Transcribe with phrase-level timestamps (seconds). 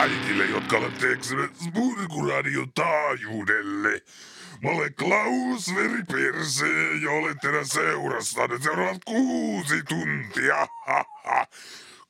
[0.00, 1.50] kaikille, jotka olette eksyneet
[2.74, 4.02] taajuudelle.
[4.62, 6.66] Mä olen Klaus Veriperse
[7.02, 10.68] ja olen teidän seurassanne seuraavat kuusi tuntia.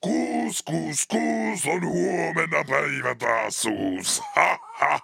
[0.01, 4.23] Kuus, kuus, kuus on huomenna päivä taas uus.
[4.37, 5.03] Ah,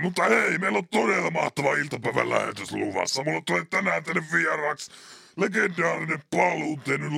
[0.02, 3.24] mutta hei, meillä on todella mahtava iltapäivän lähetys luvassa.
[3.24, 4.90] Mulla tulee tänään tänne vieraaksi
[5.36, 7.12] legendaarinen paluun tehnyt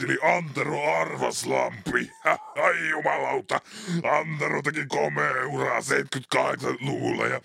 [0.00, 2.10] eli Antero Arvaslampi.
[2.62, 3.60] Ai jumalauta,
[4.18, 7.40] Antero teki komea uraa 78-luvulla ja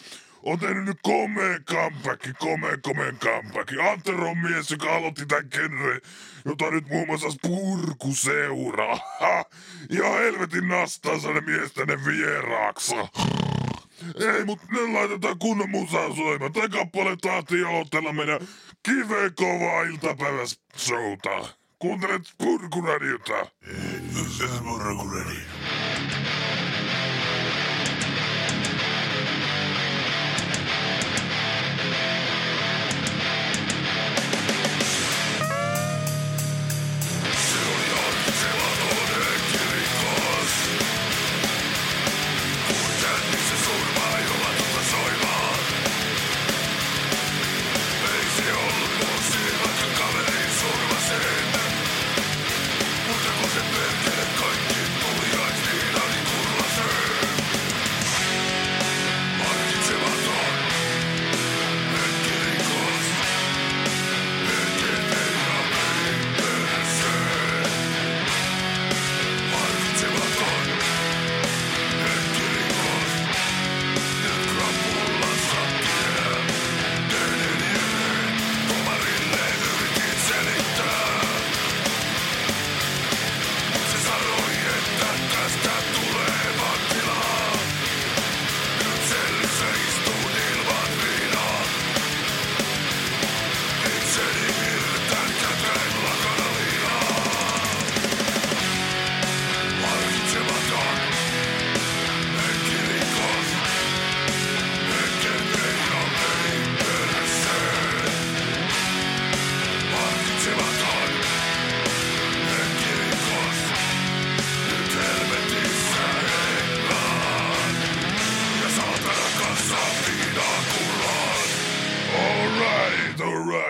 [0.45, 3.71] on tehnyt nyt komea comeback, komea komeen comeback.
[3.91, 5.99] Antero on mies, joka aloitti tämän genre,
[6.45, 8.99] jota nyt muun muassa Spurku seuraa.
[9.19, 9.45] Ha,
[9.89, 12.95] ihan helvetin nastaa saada mies tänne vieraaksi.
[14.15, 16.53] Ei, mut ne laitetaan kunnon musaa soimaan.
[16.53, 18.47] Tää kappale tahtiin aloitella meidän
[18.83, 21.64] kivekovaa iltapäiväs showta.
[21.79, 23.51] Kuuntelet Spurkuradiota.
[24.57, 25.84] Spurkuradio.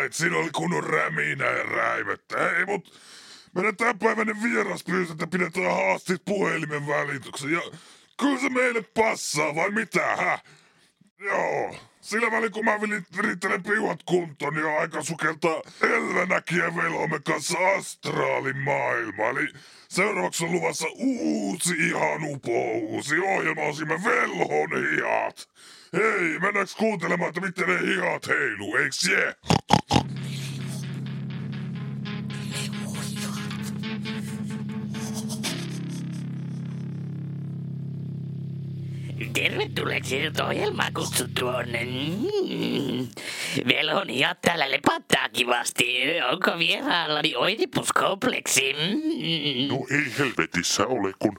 [0.06, 0.14] Alright.
[0.14, 2.38] Siinä oli kunnon räminä ja räimettä.
[2.40, 3.00] Hei, mut
[3.56, 7.52] meidän tämänpäiväinen vieras pyysi, että pidetään haastit puhelimen välityksen.
[7.52, 7.62] Ja
[8.20, 10.40] kyllä se meille passaa, vai mitä, hä?
[11.20, 11.76] Joo.
[12.02, 12.80] Sillä välin kun mä
[13.18, 19.24] virittelen piuhat kuntoon, niin on aika sukeltaa Elvenäkien velomme kanssa astraalin maailma.
[19.24, 19.48] Eli
[19.90, 25.50] seuraavaksi on luvassa uusi ihan upo uusi ohjelma osimme velhon hihat.
[25.94, 29.36] Hei, mennäänkö kuuntelemaan, että miten ne hihat heiluu, eiks jee?
[39.36, 43.08] Tervetulleeksi nyt ohjelmaan kutsuttu on mm,
[43.68, 45.86] Velhon ja täällä lepattaa kivasti.
[46.32, 48.74] Onko vieraallani oidipuskompleksi?
[48.74, 51.38] Mm, No ei helvetissä ole, kun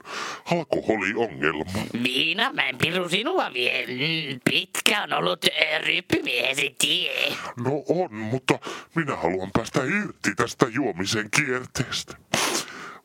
[0.51, 1.65] alkoholiongelma.
[2.03, 3.85] Viina, mä en piru sinua vie.
[3.87, 5.45] Mm, Pitkä on ollut
[5.85, 7.33] ryppymiehesi tie.
[7.65, 8.59] No on, mutta
[8.95, 12.17] minä haluan päästä irti tästä juomisen kierteestä.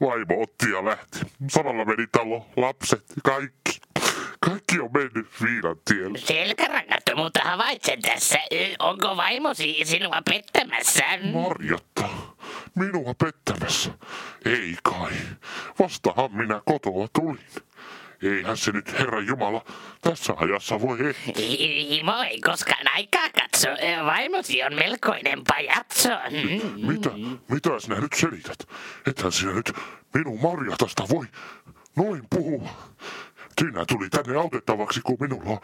[0.01, 1.19] Vaimo otti ja lähti.
[1.49, 3.81] Samalla meni talo, lapset, kaikki.
[4.45, 6.19] Kaikki on mennyt viinan tielle.
[6.19, 8.39] Selkärangat, mutta havaitsen tässä.
[8.79, 11.05] Onko vaimosi sinua pettämässä?
[11.33, 12.09] Marjatta,
[12.75, 13.91] minua pettämässä.
[14.45, 15.13] Ei kai.
[15.79, 17.47] Vastahan minä kotoa tulin.
[18.23, 19.65] Eihän se nyt, Herra Jumala,
[20.01, 21.35] tässä ajassa voi ehtiä.
[21.47, 23.69] Hi- Himo ei koskaan aikaa katso.
[23.69, 26.09] Ö, Vaimosi on melkoinen pajatso.
[26.09, 26.87] Mm.
[26.91, 27.11] Mitä?
[27.49, 28.59] Mitä sinä nyt selität?
[29.07, 29.73] Ethän sinä nyt
[30.15, 31.27] minun Marjatasta voi
[31.97, 32.69] noin puhua.
[33.61, 35.59] Sinä tuli tänne autettavaksi, kun minulla on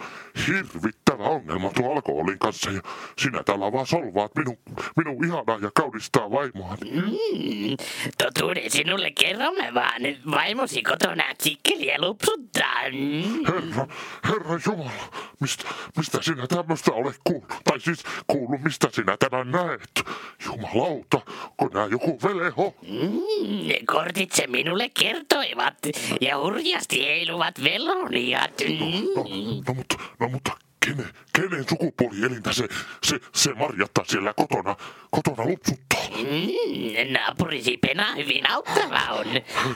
[0.46, 2.70] hirvittävä ongelma tuon alkoholin kanssa.
[2.70, 2.81] Ja
[3.19, 4.58] sinä täällä vaan solvaat minun,
[4.96, 6.76] minun ihanaa ja kaunistaa vaimoa.
[6.85, 7.76] Mm,
[8.19, 10.02] totuuden sinulle kerromme vaan.
[10.31, 12.67] Vaimosi kotona tikkeliä lupsuttaa.
[12.93, 13.44] Mm.
[13.46, 13.87] Herra,
[14.25, 15.64] herra Jumala, mistä,
[15.96, 17.52] mistä sinä tämmöistä olet kuullut?
[17.64, 20.02] Tai siis kuullut, mistä sinä tämän näet?
[20.46, 21.20] Jumalauta,
[21.56, 22.75] kun nää joku veleho?
[22.82, 25.75] Mm, kortit se minulle kertoivat
[26.20, 28.52] ja hurjasti heiluvat veloniat.
[28.79, 29.62] No, Mm.
[29.69, 30.52] no, mutta, no, mutta
[30.87, 32.69] kenen, kenen sukupuolielintä se,
[33.05, 34.76] se, se Marjatta siellä kotona,
[35.11, 35.88] kotona lupsuttaa?
[36.16, 39.26] Mm, naapurisi Pena hyvin auttava on.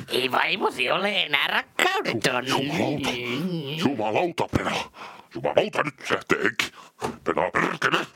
[0.09, 2.47] Ei vaimosi ole enää rakkaudeton.
[2.49, 3.79] Jumalauta, Mm.
[3.79, 4.77] jumalauta, Pena.
[5.35, 6.73] Jumalauta, nyt lähtee henki.
[7.25, 8.07] Pena, perkele.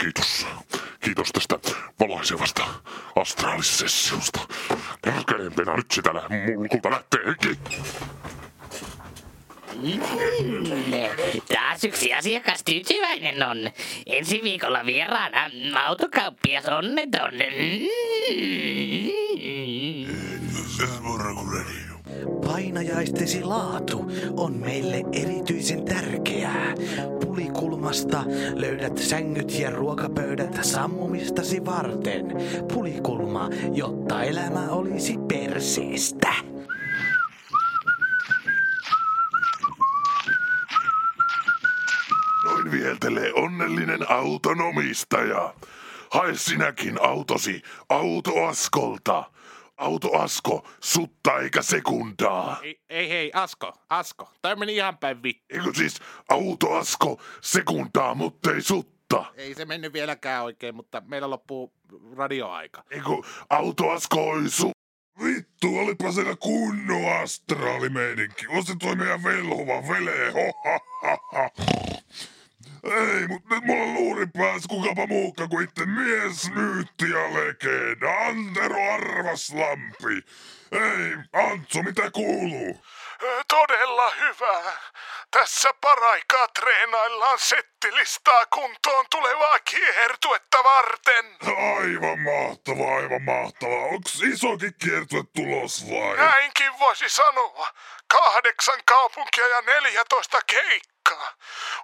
[0.00, 0.46] Kiitos.
[1.00, 1.58] Kiitos tästä
[2.00, 2.64] valaisevasta
[3.16, 4.40] astraalisessiosta.
[5.02, 6.10] Perkeleen, Pena, nyt sitä
[6.56, 7.20] mulkulta lähtee
[11.54, 13.70] Taas yksi asiakas tyytyväinen on.
[14.06, 15.50] Ensi viikolla vieraana
[15.86, 17.32] autokauppias onneton.
[22.44, 26.74] Painajaistesi laatu on meille erityisen tärkeää.
[27.24, 28.24] Pulikulmasta
[28.54, 32.26] löydät sängyt ja ruokapöydät sammumistasi varten.
[32.72, 36.34] Pulikulma, jotta elämä olisi perseestä.
[42.44, 43.32] Noin vieltelee
[43.66, 45.54] onnellinen auton omistaja.
[46.10, 49.30] Hae sinäkin autosi autoaskolta.
[49.76, 52.60] Autoasko, sutta eikä sekundaa.
[52.62, 54.28] Ei, ei hei, Asko, Asko.
[54.42, 55.44] Toi meni ihan päin vittu.
[55.50, 55.98] Eikö siis
[56.28, 59.24] autoasko, sekundaa, mutta ei sutta?
[59.34, 61.72] Ei se mennyt vieläkään oikein, mutta meillä loppuu
[62.16, 62.84] radioaika.
[62.90, 63.10] Eikö
[63.50, 64.70] autoasko oi su...
[65.24, 68.44] Vittu, olipa siellä kunnon astraalimeininki.
[68.66, 71.50] Se toi meidän velhova vele, ho, ha, ha, ha.
[72.92, 78.12] Ei, mut nyt mulla on luuri päässä kukapa muuka kuin itse mies, myytti ja legenda.
[78.26, 80.24] Antero Arvaslampi.
[80.72, 82.84] Ei, Antsu, mitä kuuluu?
[83.48, 84.72] Todella hyvä.
[85.30, 91.36] Tässä paraikaa treenaillaan settilistaa kuntoon tulevaa kiertuetta varten.
[91.78, 93.84] Aivan mahtavaa, aivan mahtavaa.
[93.84, 96.16] Onks isokin kiertue tulos vai?
[96.16, 97.68] Näinkin voisi sanoa.
[98.08, 100.95] Kahdeksan kaupunkia ja 14 keikkaa.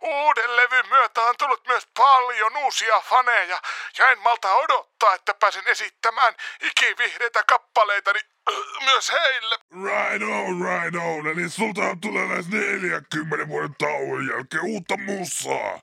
[0.00, 3.60] Uuden levyn myötä on tullut myös paljon uusia faneja
[3.98, 8.20] ja en malta odottaa, että pääsen esittämään ikivihreitä kappaleitani
[8.50, 9.56] äh, myös heille.
[9.70, 11.26] Right on, right on.
[11.26, 15.80] Eli sulta tulee lähes 40 vuoden tauon jälkeen uutta musaa.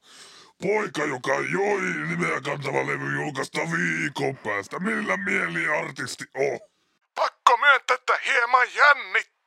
[0.62, 4.80] Poika, joka joi nimeä kantava levy julkaista viikon päästä.
[4.80, 6.60] Millä mieli artisti on?
[7.16, 9.39] Pakko myöntää, että hieman jännittää.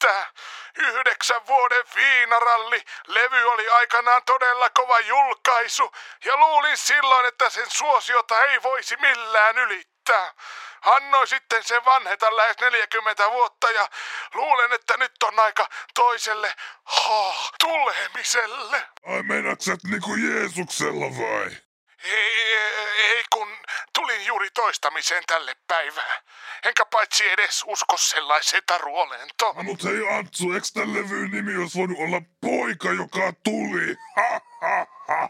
[0.76, 2.82] Yhdeksän vuoden viinaralli.
[3.06, 5.92] Levy oli aikanaan todella kova julkaisu.
[6.24, 10.34] Ja luulin silloin, että sen suosiota ei voisi millään ylittää.
[10.82, 13.88] Annoi sitten sen vanheta lähes 40 vuotta ja
[14.34, 16.54] luulen, että nyt on aika toiselle
[16.84, 18.82] ha, tulemiselle.
[19.06, 21.50] Ai meinaksät niinku Jeesuksella vai?
[22.04, 22.56] Ei,
[22.98, 23.58] ei kun
[24.02, 26.22] tulin juuri toistamiseen tälle päivään.
[26.64, 29.58] Enkä paitsi edes usko sellaiseen taruolentoon.
[29.58, 33.96] Ah, mut hei Antsu, eiks tän levyyn nimi olisi voinut olla Poika, joka tuli?
[34.16, 35.28] Ha, ha, ha.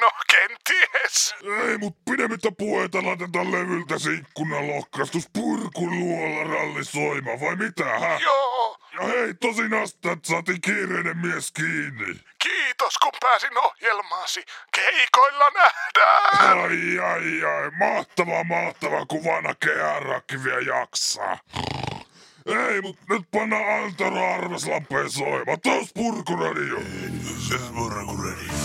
[0.00, 1.34] No kenties.
[1.68, 8.18] Ei, mut pidemmittä puheita laitetaan levyltä se ikkunan lohkastus purkuluola ralli soima, vai mitä, hä?
[8.22, 12.20] Joo, Ja hei, tosin asta, että saatiin kiireinen mies kiinni.
[12.80, 14.44] Kiitos kun pääsin ohjelmaasi.
[14.74, 16.58] Keikoilla nähdään.
[16.58, 21.38] Ai, ai, ai, mahtavaa, mahtavaa, kun vanha kehärakki vielä jaksaa.
[22.46, 25.56] Ei, mut nyt panna Antero Arveslampeen soima.
[25.62, 26.80] Tos purkuradio.
[27.48, 28.59] Se purkuradio.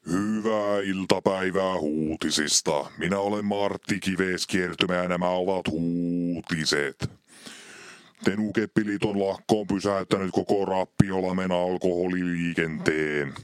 [0.06, 2.90] Hyvää iltapäivää uutisista.
[2.98, 7.10] Minä olen Martti Kiveskiertymä ja nämä ovat uutiset.
[8.24, 13.34] Tenukeppiliiton lakko on pysäyttänyt koko Rappiolamen alkoholiliikenteen.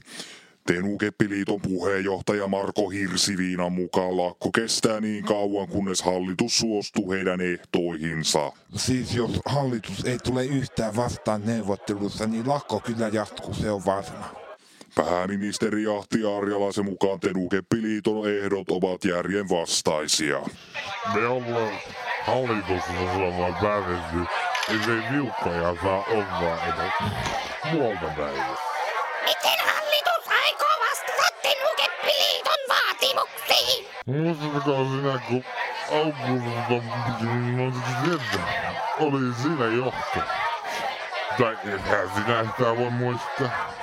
[0.67, 8.51] Tenukeppiliiton puheenjohtaja Marko Hirsiviinan mukaan lakko kestää niin kauan, kunnes hallitus suostuu heidän ehtoihinsa.
[8.75, 14.47] Siis jos hallitus ei tule yhtään vastaan neuvottelussa, niin lakko kyllä jatkuu, se on varma.
[14.95, 20.41] Pääministeri Ahti Arjalaisen mukaan Tenukeppiliiton ehdot ovat järjen vastaisia.
[21.13, 21.73] Me ollaan
[22.23, 24.19] hallitusohjelman päätetty,
[24.75, 26.93] ettei niukkoja saa olla edes
[28.15, 28.55] päivää.
[29.25, 33.87] Miten hallitus aikoo vastata Tenukeppiliiton vaatimuksiin?
[34.05, 35.43] Muistatko sinä, kun
[35.91, 36.83] Augusto
[38.99, 40.19] oli siinä johto?
[41.37, 43.73] Tai ethän sinä sitä voi muistaa.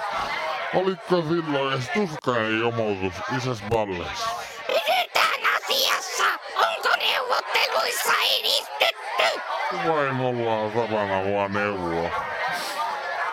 [0.75, 4.29] Olitko silloin edes tuskainen jomotus isäs balleissa?
[4.67, 6.25] Pysytään asiassa.
[6.57, 9.41] Onko neuvotteluissa edistytty?
[9.89, 12.34] Vain ollaan tapana vaan neuvoa.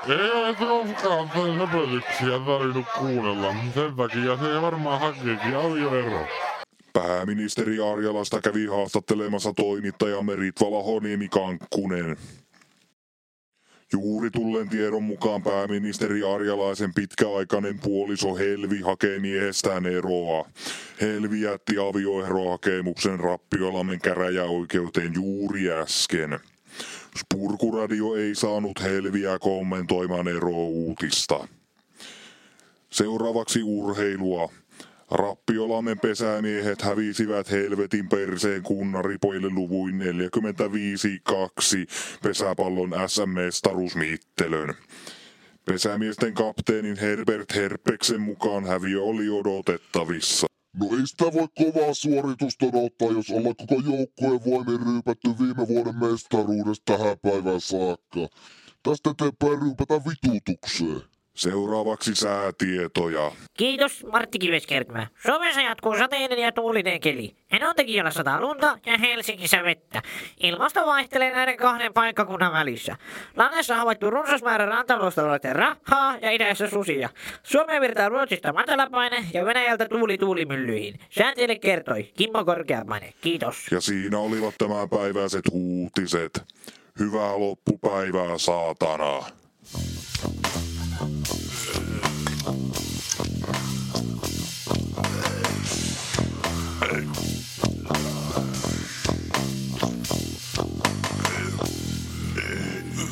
[0.09, 3.55] Ei koskaan höpötyksiä tarvinnut kuunnella.
[3.73, 6.27] Sen takia se varmaan hakeekin avioero.
[6.93, 12.17] Pääministeri Arjalasta kävi haastattelemassa toimittajamme Ritva Lahoniemi Kankkunen.
[13.93, 20.45] Juuri tulleen tiedon mukaan pääministeri Arjalaisen pitkäaikainen puoliso Helvi hakee miehestään eroa.
[21.01, 26.39] Helvi jätti avioerohakemuksen Rappiolamen käräjäoikeuteen juuri äsken.
[27.17, 31.47] Spurkuradio ei saanut Helviä kommentoimaan erouutista.
[32.89, 34.51] Seuraavaksi urheilua.
[35.11, 40.03] Rappiolamen pesämiehet hävisivät helvetin perseen kunnaripoille luvuin 45-2
[42.23, 44.75] pesäpallon SM-mestaruusmittelön.
[45.65, 50.50] Pesämiesten kapteenin Herbert Herpeksen mukaan häviö oli odotettavissa.
[50.73, 55.95] No ei sitä voi kovaa suoritusta odottaa, jos ollaan koko joukkueen voimin ryypätty viime vuoden
[55.95, 58.27] mestaruudesta tähän päivään saakka.
[58.83, 61.10] Tästä eteenpäin ryypätä vitutukseen.
[61.35, 63.31] Seuraavaksi säätietoja.
[63.57, 65.07] Kiitos, Martti Kiveskertymä.
[65.25, 67.35] Suomessa jatkuu sateinen ja tuulinen keli.
[67.51, 70.01] Enontekiöllä sataa lunta ja Helsingissä vettä.
[70.43, 72.95] Ilmasto vaihtelee näiden kahden paikkakunnan välissä.
[73.37, 77.09] Lannessa havaittu runsas määrä rantaluostaloiden rahaa ja idässä susia.
[77.43, 80.99] Suomeen virtaa Ruotsista matalapaine ja Venäjältä tuuli tuulimyllyihin.
[81.09, 83.13] Sääntielle kertoi Kimmo Korkeamainen.
[83.21, 83.67] Kiitos.
[83.71, 86.43] Ja siinä olivat tämänpäiväiset uutiset.
[86.99, 89.19] Hyvää loppupäivää, saatana.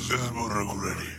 [0.10, 1.19] Thermoregularities.